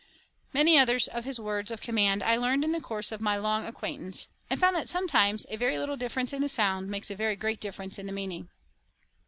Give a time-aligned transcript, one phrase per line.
[0.51, 3.67] Many others of his words of command I learned in the course of my long
[3.67, 7.35] acquaintance, and found that sometimes a very little difference in the sound makes a very
[7.35, 8.49] great difference in meaning.